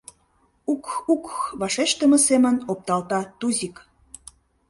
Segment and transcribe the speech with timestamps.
[0.73, 3.75] —Угх-угх...— вашештыме семын опталта Тузик.